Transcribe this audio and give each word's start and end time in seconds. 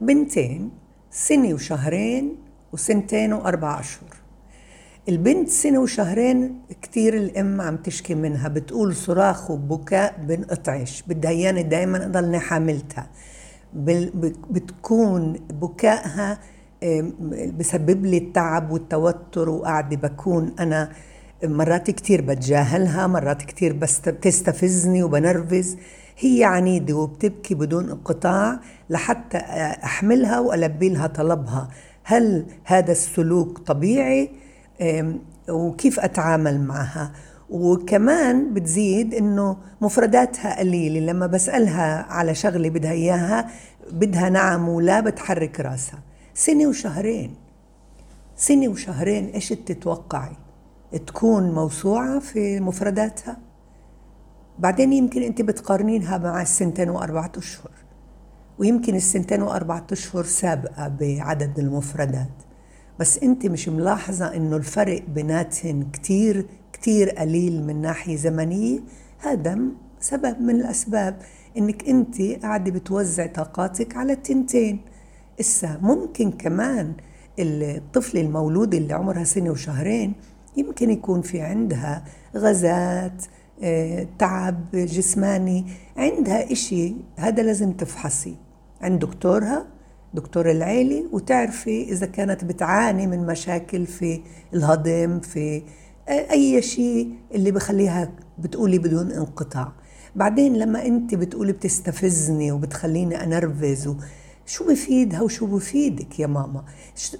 بنتين 0.00 0.70
سنة 1.10 1.54
وشهرين 1.54 2.36
وسنتين 2.72 3.32
وأربع 3.32 3.80
أشهر 3.80 4.16
البنت 5.08 5.48
سنة 5.48 5.78
وشهرين 5.80 6.60
كتير 6.82 7.14
الأم 7.14 7.60
عم 7.60 7.76
تشكي 7.76 8.14
منها 8.14 8.48
بتقول 8.48 8.94
صراخ 8.96 9.50
وبكاء 9.50 10.14
بنقطعش 10.28 11.02
بدها 11.06 11.30
إياني 11.30 11.62
دايما 11.62 12.06
أضلني 12.06 12.38
حاملتها. 12.38 13.10
بتكون 14.50 15.32
بكائها 15.50 16.38
بسبب 17.58 18.06
لي 18.06 18.18
التعب 18.18 18.70
والتوتر 18.70 19.48
وقاعدة 19.48 19.96
بكون 19.96 20.54
أنا 20.58 20.92
مرات 21.44 21.90
كتير 21.90 22.20
بتجاهلها 22.20 23.06
مرات 23.06 23.42
كتير 23.42 23.72
بتستفزني 23.72 25.02
وبنرفز. 25.02 25.76
هي 26.20 26.44
عنيدة 26.44 26.94
وبتبكي 26.94 27.54
بدون 27.54 27.90
انقطاع 27.90 28.60
لحتى 28.90 29.38
أحملها 29.84 30.40
وألبي 30.40 30.88
لها 30.88 31.06
طلبها. 31.06 31.68
هل 32.04 32.46
هذا 32.64 32.92
السلوك 32.92 33.58
طبيعي؟ 33.58 34.30
وكيف 35.48 36.00
أتعامل 36.00 36.60
معها؟ 36.60 37.12
وكمان 37.50 38.54
بتزيد 38.54 39.14
إنه 39.14 39.56
مفرداتها 39.80 40.58
قليلة. 40.58 41.00
لما 41.00 41.26
بسألها 41.26 42.02
على 42.02 42.34
شغلة 42.34 42.70
بدها 42.70 42.92
إياها 42.92 43.50
بدها 43.92 44.28
نعم 44.28 44.68
ولا 44.68 45.00
بتحرك 45.00 45.60
راسها. 45.60 45.98
سنة 46.34 46.66
وشهرين. 46.66 47.34
سنة 48.36 48.68
وشهرين 48.68 49.26
إيش 49.26 49.48
تتوقعي؟ 49.48 50.36
تكون 51.06 51.54
موسوعة 51.54 52.18
في 52.18 52.60
مفرداتها؟ 52.60 53.49
بعدين 54.60 54.92
يمكن 54.92 55.22
انت 55.22 55.42
بتقارنينها 55.42 56.18
مع 56.18 56.42
السنتين 56.42 56.90
وأربعة 56.90 57.32
أشهر. 57.36 57.70
ويمكن 58.58 58.94
السنتين 58.94 59.42
وأربعة 59.42 59.86
أشهر 59.92 60.24
سابقة 60.24 60.88
بعدد 60.88 61.58
المفردات. 61.58 62.42
بس 62.98 63.18
انت 63.18 63.46
مش 63.46 63.68
ملاحظة 63.68 64.36
انه 64.36 64.56
الفرق 64.56 65.02
بيناتهن 65.08 65.90
كتير 65.92 66.46
كتير 66.72 67.10
قليل 67.10 67.62
من 67.66 67.80
ناحية 67.82 68.16
زمنية؟ 68.16 68.80
هذا 69.18 69.58
سبب 70.00 70.40
من 70.40 70.50
الأسباب 70.50 71.18
إنك 71.58 71.88
أنت 71.88 72.22
قاعدة 72.22 72.70
بتوزع 72.70 73.26
طاقاتك 73.26 73.96
على 73.96 74.12
التنتين. 74.12 74.80
إسا 75.40 75.78
ممكن 75.82 76.30
كمان 76.30 76.92
الطفل 77.38 78.18
المولود 78.18 78.74
اللي 78.74 78.94
عمرها 78.94 79.24
سنة 79.24 79.50
وشهرين 79.50 80.12
يمكن 80.56 80.90
يكون 80.90 81.22
في 81.22 81.40
عندها 81.40 82.04
غازات 82.36 83.24
تعب 84.18 84.64
جسماني. 84.74 85.66
عندها 85.96 86.52
إشي 86.52 86.94
هذا 87.16 87.42
لازم 87.42 87.72
تفحصي. 87.72 88.36
عند 88.80 89.00
دكتورها 89.00 89.66
دكتور 90.14 90.50
العيلة 90.50 91.04
وتعرفي 91.12 91.92
إذا 91.92 92.06
كانت 92.06 92.44
بتعاني 92.44 93.06
من 93.06 93.26
مشاكل 93.26 93.86
في 93.86 94.20
الهضم 94.54 95.20
في 95.20 95.62
أي 96.08 96.62
شيء 96.62 97.12
اللي 97.34 97.50
بخليها 97.50 98.12
بتقولي 98.38 98.78
بدون 98.78 99.12
انقطاع. 99.12 99.72
بعدين 100.16 100.56
لما 100.56 100.86
انت 100.86 101.14
بتقولي 101.14 101.52
بتستفزني 101.52 102.52
وبتخليني 102.52 103.24
أنرفز 103.24 103.94
شو 104.46 104.64
بفيدها 104.68 105.22
وشو 105.22 105.46
بفيدك 105.46 106.20
يا 106.20 106.26
ماما؟ 106.26 106.64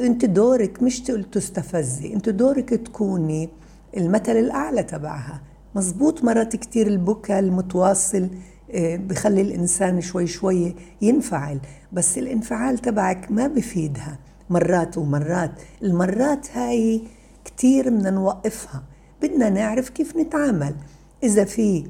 أنت 0.00 0.24
دورك 0.24 0.82
مش 0.82 1.00
تستفزي 1.32 2.14
أنت 2.14 2.28
دورك 2.28 2.68
تكوني 2.68 3.48
المثل 3.96 4.32
الأعلى 4.36 4.82
تبعها. 4.82 5.42
مزبوط 5.74 6.24
مرات 6.24 6.56
كتير 6.56 6.86
البكاء 6.86 7.38
المتواصل 7.38 8.28
آه، 8.70 8.96
بخلي 8.96 9.40
الإنسان 9.40 10.00
شوي 10.00 10.26
شوي 10.26 10.74
ينفعل 11.02 11.60
بس 11.92 12.18
الانفعال 12.18 12.78
تبعك 12.78 13.32
ما 13.32 13.46
بفيدها 13.46 14.18
مرات 14.50 14.98
ومرات. 14.98 15.50
المرات 15.82 16.56
هاي 16.56 17.02
كتير 17.44 17.90
بدنا 17.90 18.10
نوقفها 18.10 18.82
بدنا 19.22 19.50
نعرف 19.50 19.88
كيف 19.88 20.16
نتعامل. 20.16 20.74
إذا 21.22 21.44
في 21.44 21.86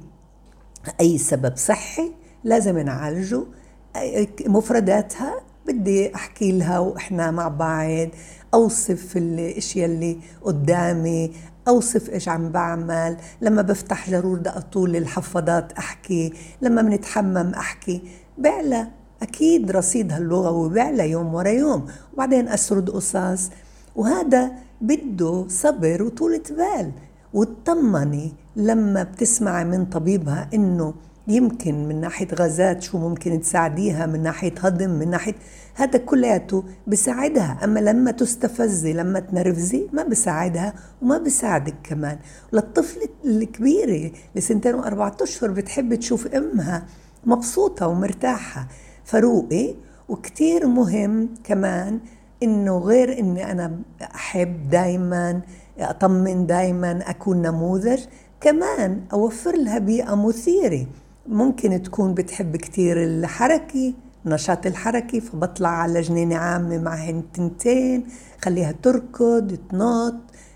أي 1.00 1.18
سبب 1.18 1.56
صحي 1.56 2.12
لازم 2.44 2.78
نعالجه 2.78 3.42
مفرداتها 4.46 5.40
بدي 5.66 6.14
أحكي 6.14 6.52
لها 6.52 6.78
وإحنا 6.78 7.30
مع 7.30 7.48
بعض. 7.48 8.08
أوصف 8.54 9.16
الأشياء 9.16 9.86
اللي 9.86 10.18
قدامي 10.42 11.32
أوصف 11.68 12.10
إيش 12.10 12.28
عم 12.28 12.52
بعمل. 12.52 13.16
لما 13.40 13.62
بفتح 13.62 14.10
جرور 14.10 14.38
طول 14.72 14.96
الحفاضات 14.96 15.72
أحكي 15.72 16.32
لما 16.62 16.82
بنتحمم 16.82 17.52
أحكي. 17.54 18.02
بعلى 18.38 18.86
أكيد 19.22 19.70
رصيد 19.70 20.12
هاللغة 20.12 20.50
وبعلى 20.50 21.10
يوم 21.10 21.34
ورا 21.34 21.48
يوم. 21.48 21.86
وبعدين 22.14 22.48
أسرد 22.48 22.90
قصص. 22.90 23.50
وهذا 23.96 24.52
بده 24.80 25.44
صبر 25.48 26.02
وطولة 26.02 26.42
بال. 26.50 26.92
وتطمني 27.32 28.32
لما 28.56 29.02
بتسمعي 29.02 29.64
من 29.64 29.84
طبيبها 29.86 30.48
إنه 30.54 30.94
يمكن 31.28 31.88
من 31.88 32.00
ناحية 32.00 32.28
غازات 32.34 32.82
شو 32.82 32.98
ممكن 32.98 33.40
تساعديها 33.40 34.06
من 34.06 34.22
ناحية 34.22 34.54
هضم 34.60 34.90
من 34.90 35.10
ناحية 35.10 35.34
هذا 35.74 35.98
كلياته 35.98 36.64
بساعدها. 36.86 37.58
أما 37.64 37.80
لما 37.80 38.10
تستفزي 38.10 38.92
لما 38.92 39.20
تنرفزي 39.20 39.88
ما 39.92 40.02
بساعدها 40.02 40.74
وما 41.02 41.18
بساعدك 41.18 41.74
كمان. 41.82 42.18
للطفل 42.52 43.00
الكبيرة 43.24 44.12
لسنتين 44.36 44.74
وأربعة 44.74 45.16
أشهر 45.20 45.50
بتحب 45.50 45.94
تشوف 45.94 46.26
أمها 46.26 46.86
مبسوطة 47.26 47.88
ومرتاحة. 47.88 48.68
فروقي 49.04 49.74
وكتير 50.08 50.66
مهم 50.66 51.28
كمان 51.44 52.00
إنه 52.42 52.78
غير 52.78 53.18
إني 53.18 53.52
أنا 53.52 53.78
أحب 54.14 54.70
دائما 54.70 55.40
أطمن 55.78 56.46
دائما 56.46 57.10
أكون 57.10 57.42
نموذج 57.42 58.00
كمان 58.40 59.00
أوفر 59.12 59.56
لها 59.56 59.78
بيئة 59.78 60.14
مثيرة. 60.14 60.86
ممكن 61.28 61.82
تكون 61.82 62.14
بتحب 62.14 62.56
كثير 62.56 63.04
الحركة 63.04 63.92
النشاط 64.26 64.66
الحركي 64.66 65.20
فبطلع 65.20 65.68
على 65.68 66.00
جنينة 66.00 66.36
عامة 66.36 66.78
معهن 66.78 67.22
تنتين 67.34 68.06
خليها 68.42 68.72
تركض 68.82 69.58
تنط 69.70 70.14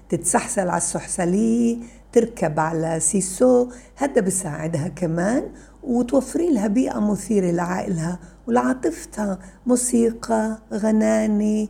تتسحسل 0.09 0.69
على 0.69 0.77
السحسلية 0.77 1.77
تركب 2.13 2.61
على 2.61 3.01
سيسو 3.01 3.69
هذا 3.97 4.21
بساعدها 4.21 4.89
كمان 4.89 5.43
وتوفري 5.83 6.51
لها 6.53 6.67
بيئة 6.67 6.99
مثيرة 7.01 7.51
لعائلها 7.51 8.19
ولعاطفتها 8.47 9.39
موسيقى 9.67 10.59
غناني 10.73 11.69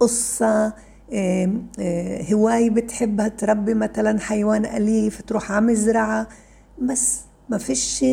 قصة 0.00 0.74
هواية 2.32 2.70
بتحبها 2.70 3.28
تربي 3.28 3.74
مثلا 3.74 4.20
حيوان 4.20 4.64
أليف 4.64 5.22
تروح 5.22 5.52
على 5.52 5.66
مزرعة 5.66 6.28
بس 6.82 7.20
ما 7.48 7.58
فيش 7.58 8.04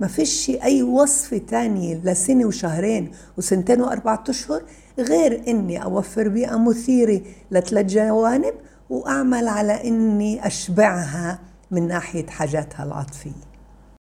ما 0.00 0.06
فيش 0.06 0.50
أي 0.50 0.82
وصفة 0.82 1.38
تانية 1.38 2.00
لسنة 2.04 2.46
وشهرين 2.46 3.12
وسنتين 3.38 3.80
وأربعة 3.80 4.24
أشهر 4.28 4.62
غير 4.98 5.42
إني 5.48 5.82
أوفر 5.82 6.28
بيئة 6.28 6.56
مثيرة 6.58 7.20
لثلاث 7.50 7.86
جوانب 7.86 8.54
وأعمل 8.90 9.48
على 9.48 9.88
إني 9.88 10.46
أشبعها 10.46 11.38
من 11.70 11.88
ناحية 11.88 12.26
حاجاتها 12.26 12.84
العاطفية. 12.84 13.47